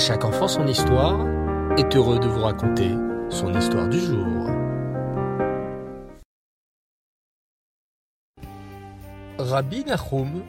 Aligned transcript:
chaque 0.00 0.24
enfant 0.24 0.48
son 0.48 0.66
histoire 0.66 1.26
est 1.76 1.94
heureux 1.94 2.18
de 2.18 2.26
vous 2.26 2.40
raconter 2.40 2.88
son 3.28 3.52
histoire 3.54 3.86
du 3.86 4.00
jour. 4.00 4.26
Rabbi 9.38 9.84
Nahum 9.84 10.42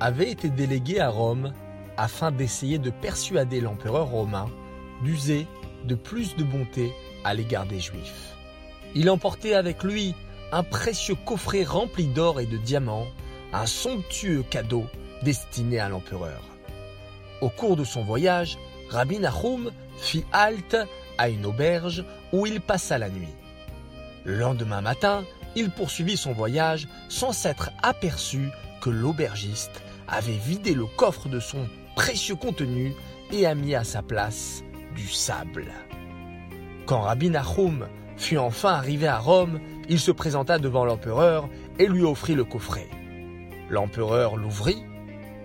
avait 0.00 0.30
été 0.30 0.48
délégué 0.48 1.00
à 1.00 1.10
Rome 1.10 1.52
afin 1.98 2.30
d'essayer 2.30 2.78
de 2.78 2.88
persuader 2.88 3.60
l'empereur 3.60 4.06
romain 4.06 4.46
d'user 5.02 5.46
de 5.84 5.94
plus 5.94 6.34
de 6.36 6.44
bonté 6.44 6.90
à 7.24 7.34
l'égard 7.34 7.66
des 7.66 7.80
Juifs. 7.80 8.34
Il 8.94 9.10
emportait 9.10 9.54
avec 9.54 9.84
lui 9.84 10.14
un 10.50 10.62
précieux 10.62 11.16
coffret 11.26 11.64
rempli 11.64 12.06
d'or 12.06 12.40
et 12.40 12.46
de 12.46 12.56
diamants, 12.56 13.06
un 13.52 13.66
somptueux 13.66 14.44
cadeau 14.48 14.86
destiné 15.22 15.78
à 15.78 15.90
l'empereur. 15.90 16.40
Au 17.42 17.50
cours 17.50 17.76
de 17.76 17.84
son 17.84 18.02
voyage, 18.02 18.56
Rabbi 18.90 19.18
Nahum 19.18 19.70
fit 19.98 20.24
halte 20.32 20.76
à 21.18 21.28
une 21.28 21.46
auberge 21.46 22.04
où 22.32 22.46
il 22.46 22.60
passa 22.60 22.98
la 22.98 23.08
nuit. 23.08 23.34
Le 24.24 24.36
lendemain 24.36 24.80
matin, 24.80 25.24
il 25.54 25.70
poursuivit 25.70 26.16
son 26.16 26.32
voyage 26.32 26.88
sans 27.08 27.32
s'être 27.32 27.70
aperçu 27.82 28.48
que 28.80 28.90
l'aubergiste 28.90 29.82
avait 30.08 30.32
vidé 30.32 30.74
le 30.74 30.86
coffre 30.86 31.28
de 31.28 31.40
son 31.40 31.68
précieux 31.94 32.36
contenu 32.36 32.94
et 33.32 33.46
a 33.46 33.54
mis 33.54 33.74
à 33.74 33.84
sa 33.84 34.02
place 34.02 34.62
du 34.94 35.08
sable. 35.08 35.66
Quand 36.86 37.02
Rabbi 37.02 37.30
Nahum 37.30 37.86
fut 38.16 38.38
enfin 38.38 38.70
arrivé 38.70 39.06
à 39.06 39.18
Rome, 39.18 39.60
il 39.88 39.98
se 39.98 40.10
présenta 40.10 40.58
devant 40.58 40.84
l'empereur 40.84 41.48
et 41.78 41.86
lui 41.86 42.02
offrit 42.02 42.34
le 42.34 42.44
coffret. 42.44 42.88
L'empereur 43.70 44.36
l'ouvrit 44.36 44.84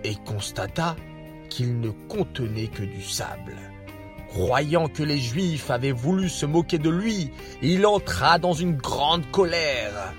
et 0.04 0.14
constata 0.26 0.96
qu'il 1.50 1.80
ne 1.80 1.90
contenait 2.08 2.68
que 2.68 2.82
du 2.82 3.02
sable. 3.02 3.56
Croyant 4.28 4.88
que 4.88 5.02
les 5.02 5.18
Juifs 5.18 5.70
avaient 5.70 5.92
voulu 5.92 6.28
se 6.28 6.46
moquer 6.46 6.78
de 6.78 6.88
lui, 6.88 7.32
il 7.60 7.84
entra 7.84 8.38
dans 8.38 8.52
une 8.54 8.76
grande 8.76 9.28
colère. 9.30 10.14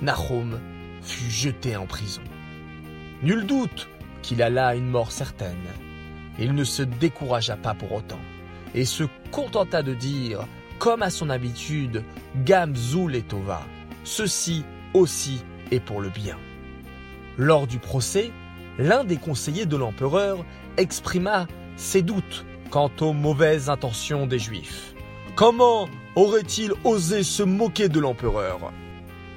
Nahum 0.00 0.60
fut 1.02 1.30
jeté 1.30 1.76
en 1.76 1.86
prison. 1.86 2.22
Nul 3.22 3.44
doute 3.44 3.88
qu'il 4.22 4.42
alla 4.42 4.68
à 4.68 4.74
une 4.74 4.88
mort 4.88 5.12
certaine. 5.12 5.66
Il 6.38 6.54
ne 6.54 6.64
se 6.64 6.82
découragea 6.82 7.56
pas 7.56 7.74
pour 7.74 7.92
autant 7.92 8.20
et 8.74 8.84
se 8.84 9.04
contenta 9.30 9.82
de 9.82 9.94
dire, 9.94 10.46
comme 10.78 11.02
à 11.02 11.10
son 11.10 11.30
habitude, 11.30 12.02
Gamzoul 12.44 13.14
et 13.14 13.22
Tova, 13.22 13.62
ceci 14.04 14.64
aussi 14.94 15.44
est 15.70 15.80
pour 15.80 16.00
le 16.00 16.08
bien. 16.08 16.38
Lors 17.36 17.66
du 17.66 17.78
procès, 17.78 18.32
l'un 18.78 19.04
des 19.04 19.16
conseillers 19.16 19.66
de 19.66 19.76
l'empereur 19.76 20.44
exprima 20.76 21.46
ses 21.76 22.02
doutes 22.02 22.44
quant 22.70 22.90
aux 23.00 23.12
mauvaises 23.12 23.68
intentions 23.68 24.26
des 24.26 24.38
Juifs. 24.38 24.94
Comment 25.36 25.88
aurait-il 26.16 26.72
osé 26.84 27.22
se 27.22 27.42
moquer 27.42 27.88
de 27.88 28.00
l'empereur? 28.00 28.72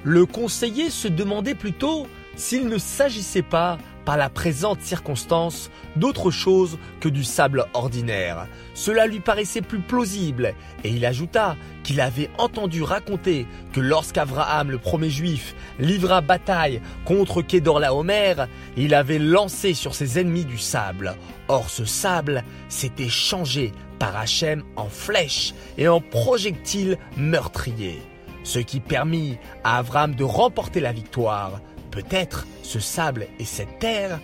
Le 0.04 0.26
conseiller 0.26 0.90
se 0.90 1.08
demandait 1.08 1.54
plutôt 1.54 2.06
s'il 2.36 2.68
ne 2.68 2.78
s'agissait 2.78 3.42
pas 3.42 3.78
par 4.08 4.16
la 4.16 4.30
présente 4.30 4.80
circonstance 4.80 5.70
d'autre 5.96 6.30
chose 6.30 6.78
que 6.98 7.10
du 7.10 7.24
sable 7.24 7.66
ordinaire. 7.74 8.46
Cela 8.72 9.06
lui 9.06 9.20
paraissait 9.20 9.60
plus 9.60 9.80
plausible, 9.80 10.54
et 10.82 10.88
il 10.88 11.04
ajouta 11.04 11.56
qu'il 11.82 12.00
avait 12.00 12.30
entendu 12.38 12.82
raconter 12.82 13.46
que 13.74 13.80
lorsqu'Abraham, 13.80 14.70
le 14.70 14.78
premier 14.78 15.10
juif, 15.10 15.54
livra 15.78 16.22
bataille 16.22 16.80
contre 17.04 17.42
Kédorlaomer, 17.42 18.46
il 18.78 18.94
avait 18.94 19.18
lancé 19.18 19.74
sur 19.74 19.94
ses 19.94 20.18
ennemis 20.18 20.46
du 20.46 20.56
sable. 20.56 21.14
Or 21.48 21.68
ce 21.68 21.84
sable 21.84 22.44
s'était 22.70 23.10
changé 23.10 23.72
par 23.98 24.16
Hachem 24.16 24.64
en 24.76 24.88
flèches 24.88 25.52
et 25.76 25.86
en 25.86 26.00
projectiles 26.00 26.96
meurtriers, 27.18 28.00
ce 28.42 28.58
qui 28.58 28.80
permit 28.80 29.36
à 29.64 29.76
Abraham 29.76 30.14
de 30.14 30.24
remporter 30.24 30.80
la 30.80 30.92
victoire. 30.92 31.60
Peut-être 31.98 32.46
ce 32.62 32.78
sable 32.78 33.26
et 33.40 33.44
cette 33.44 33.80
terre, 33.80 34.20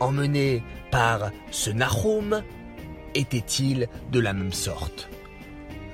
emmenés 0.00 0.62
par 0.90 1.30
ce 1.50 1.70
Nahum, 1.70 2.42
étaient-ils 3.14 3.88
de 4.12 4.20
la 4.20 4.34
même 4.34 4.52
sorte? 4.52 5.08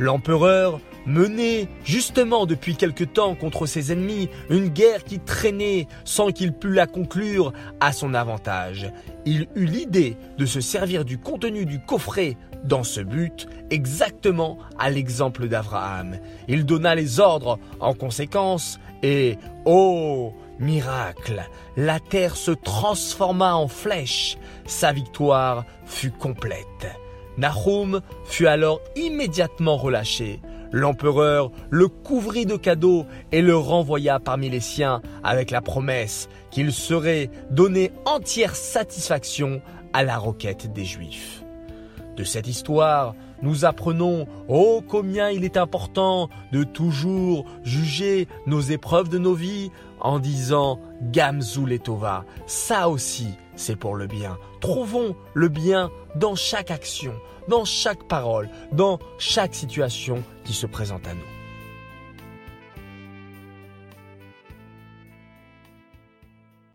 L'empereur 0.01 0.81
menait 1.07 1.69
justement 1.85 2.45
depuis 2.45 2.75
quelque 2.75 3.05
temps 3.05 3.37
contre 3.37 3.67
ses 3.67 3.93
ennemis 3.93 4.31
une 4.51 4.67
guerre 4.67 5.05
qui 5.05 5.21
traînait 5.21 5.87
sans 6.05 6.33
qu'il 6.33 6.53
pût 6.53 6.73
la 6.73 6.89
conclure 6.89 7.53
à 7.79 7.93
son 7.93 8.15
avantage. 8.15 8.91
Il 9.25 9.47
eut 9.55 9.67
l'idée 9.67 10.17
de 10.39 10.47
se 10.47 10.61
servir 10.61 11.05
du 11.05 11.19
contenu 11.19 11.67
du 11.67 11.79
coffret 11.79 12.37
dans 12.65 12.83
ce 12.83 13.01
but, 13.01 13.47
exactement 13.71 14.59
à 14.77 14.91
l'exemple 14.91 15.47
d'Abraham. 15.47 16.19
Il 16.49 16.65
donna 16.65 16.97
les 16.97 17.21
ordres 17.21 17.61
en 17.79 17.95
conséquence 17.95 18.81
et, 19.03 19.39
oh, 19.65 20.33
Miracle, 20.59 21.43
la 21.77 21.99
terre 21.99 22.37
se 22.37 22.53
transforma 22.53 23.55
en 23.55 23.69
flèche. 23.69 24.39
Sa 24.67 24.93
victoire 24.93 25.65
fut 25.87 26.13
complète. 26.13 26.87
Nahum 27.37 28.01
fut 28.25 28.47
alors 28.47 28.81
immédiatement 28.95 29.77
relâché. 29.77 30.41
L'empereur 30.71 31.51
le 31.71 31.89
couvrit 31.89 32.47
de 32.47 32.57
cadeaux 32.57 33.05
et 33.31 33.43
le 33.43 33.57
renvoya 33.57 34.21
parmi 34.21 34.49
les 34.49 34.61
siens 34.61 35.03
avec 35.23 35.51
la 35.51 35.61
promesse 35.61 36.29
qu'il 36.51 36.73
serait 36.73 37.31
donné 37.51 37.91
entière 38.07 38.55
satisfaction 38.55 39.61
à 39.93 40.03
la 40.03 40.17
requête 40.17 40.73
des 40.73 40.85
Juifs. 40.85 41.43
De 42.17 42.25
cette 42.25 42.47
histoire, 42.47 43.15
nous 43.41 43.65
apprenons 43.65 44.27
oh 44.49 44.83
combien 44.87 45.31
il 45.31 45.45
est 45.45 45.57
important 45.57 46.29
de 46.53 46.63
toujours 46.63 47.45
juger 47.65 48.29
nos 48.47 48.61
épreuves 48.61 49.09
de 49.09 49.19
nos 49.19 49.35
vies 49.35 49.71
en 50.01 50.19
disant 50.19 50.79
Gamzul 51.03 51.73
et 51.73 51.79
Tova. 51.79 52.25
Ça 52.47 52.89
aussi, 52.89 53.29
c'est 53.57 53.77
pour 53.77 53.97
le 53.97 54.07
bien. 54.07 54.37
Trouvons 54.61 55.17
le 55.35 55.49
bien 55.49 55.91
dans 56.17 56.35
chaque 56.35 56.71
action, 56.71 57.15
dans 57.49 57.65
chaque 57.65 58.05
parole, 58.05 58.49
dans 58.73 58.99
chaque 59.19 59.55
situation 59.55 60.23
qui 60.45 60.53
se 60.53 60.67
présente 60.67 61.07
à 61.07 61.15
nous. 61.15 61.42